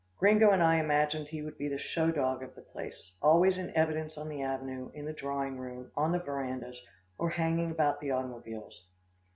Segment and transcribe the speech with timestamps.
[0.17, 3.69] Gringo and I imagined he would be the show dog of the place always in
[3.77, 6.81] evidence on the avenue, in the drawing room, on the verandas,
[7.19, 8.87] or hanging about the automobiles.